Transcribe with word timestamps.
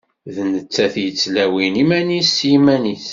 D 0.35 0.37
nettat 0.51 0.93
i 0.97 1.01
yettlawin 1.05 1.73
iman-is 1.83 2.29
s 2.37 2.39
yiman-is. 2.49 3.07